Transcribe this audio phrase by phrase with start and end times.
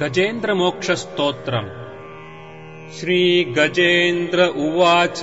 [0.00, 1.68] गजेन्द्रमोक्षस्तोत्रम्।
[2.92, 5.20] श्रीगजेन्द्र उवाच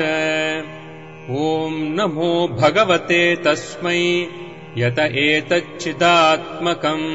[1.29, 4.27] ॐ नमो भगवते तस्मै
[4.77, 7.07] यत एतच्चिदात्मकम्।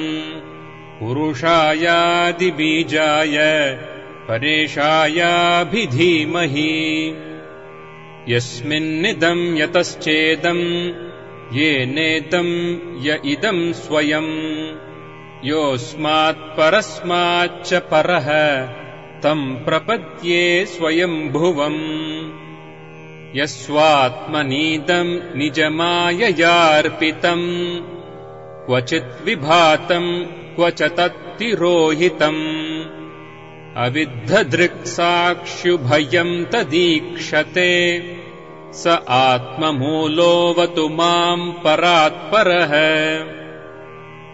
[1.00, 3.36] पुरुषायादिबीजाय
[4.28, 7.14] परेशायाभिधीमहि
[8.28, 10.92] यस्मिन्निदम् यतश्चेदम्
[11.56, 12.54] येनेदम्
[13.06, 14.34] य इदम् स्वयम्
[15.46, 18.28] योऽस्मात्परस्माच्च परः
[19.22, 21.80] तम् प्रपद्ये स्वयम्भुवम्।
[23.38, 27.46] यस्वात्मनीदम् निजमाययार्पितम्
[28.66, 30.10] क्वचिद्विभातम्
[30.56, 32.42] क्व च तत्तिरोहितम्
[33.84, 37.72] अविद्धदृक्साक्ष्युभयम् तदीक्षते
[38.72, 42.74] स आत्ममूलोऽवतु माम् परात्परः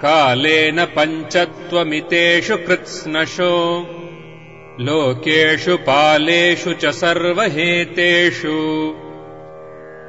[0.03, 3.87] कालेन पञ्चत्वमितेषु कृत्स्नशो।
[4.81, 8.95] लोकेषु पालेषु च सर्वहेतेषु।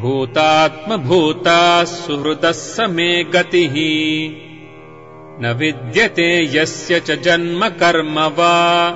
[0.00, 4.45] भूतात्मभूताः सुहृदः स मे गतिः
[5.42, 8.94] न विद्यते यस्य च जन्म कर्म वा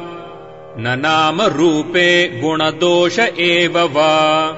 [0.79, 4.57] न नामरूपे गुणदोष एव वा।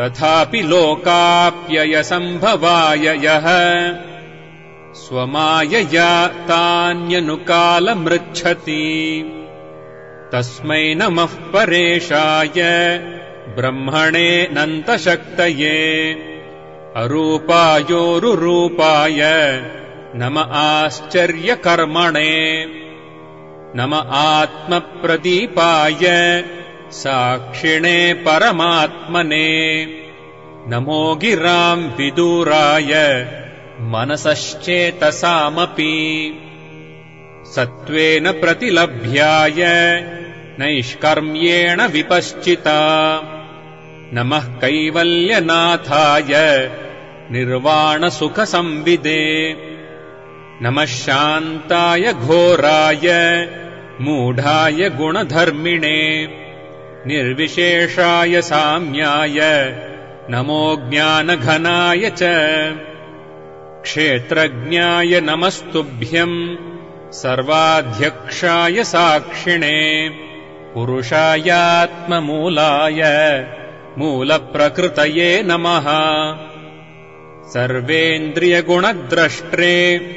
[0.00, 3.46] तथापि लोकाप्ययसम्भवाय यः
[4.94, 9.24] स्वमायया तान्यनुकालमृच्छति।
[10.32, 12.52] तस्मै नमः परेशाय
[13.56, 16.16] ब्रह्मणेऽनन्तशक्तये
[16.96, 19.20] अरूपायोरुरूपाय
[20.14, 22.66] नम आश्चर्यकर्मणे।
[23.76, 26.44] नम आत्मप्रदीपाय
[26.90, 29.86] साक्षिणे परमात्मने।
[30.66, 33.26] नमो गिराम् विदूराय
[33.80, 36.38] मनसश्चेतसामपि।
[37.56, 39.64] सत्त्वेन प्रतिलभ्याय
[40.58, 43.20] नैष्कर्म्येण विपश्चिता।
[44.12, 46.70] नमः कैवल्यनाथाय
[47.30, 49.54] निर्वाणसुखसंविदे
[50.62, 53.06] नमः शान्ताय घोराय
[54.00, 56.28] मूढाय गुणधर्मिणे
[57.06, 59.38] निर्विशेषाय साम्याय
[60.30, 62.22] नमो ज्ञानघनाय च।
[63.82, 66.56] क्षेत्रज्ञाय नमस्तुभ्यम्
[67.12, 70.10] सर्वाध्यक्षाय साक्षिणे
[70.74, 73.02] पुरुषायात्ममूलाय
[73.98, 75.86] मूलप्रकृतये नमः।
[77.50, 80.10] सर्वेन्द्रियगुणद्रष्ट्रे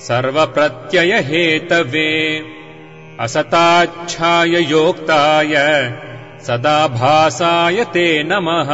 [0.00, 2.42] सर्वप्रत्ययहेतवे।
[3.20, 5.90] असताच्छाय योक्ताय
[6.46, 8.70] सदाभासाय ते नमः।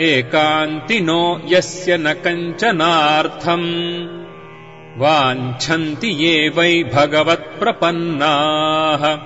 [0.00, 4.18] एकान्तिनो यस्य न कञ्चनार्थम्
[4.96, 9.18] वाञ्छन्ति ये वै भगवत्प्रपन्नाः।